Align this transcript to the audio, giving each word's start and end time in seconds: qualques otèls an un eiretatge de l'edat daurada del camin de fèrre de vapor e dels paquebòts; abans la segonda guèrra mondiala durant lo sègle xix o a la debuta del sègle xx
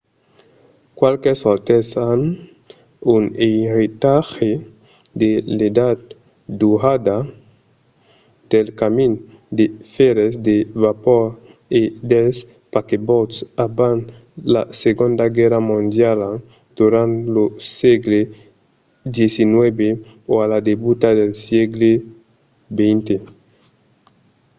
qualques 0.99 1.39
otèls 1.55 1.89
an 2.11 2.21
un 3.15 3.23
eiretatge 3.47 4.51
de 5.21 5.31
l'edat 5.57 5.99
daurada 6.61 7.17
del 8.51 8.67
camin 8.79 9.11
de 9.57 9.65
fèrre 9.93 10.27
de 10.47 10.57
vapor 10.83 11.25
e 11.79 11.81
dels 12.11 12.37
paquebòts; 12.73 13.35
abans 13.65 14.01
la 14.53 14.63
segonda 14.83 15.25
guèrra 15.37 15.59
mondiala 15.71 16.29
durant 16.79 17.13
lo 17.35 17.45
sègle 17.77 18.21
xix 19.15 19.33
o 20.31 20.33
a 20.43 20.49
la 20.53 20.59
debuta 20.69 21.09
del 21.19 21.31
sègle 21.47 21.91
xx 22.79 23.05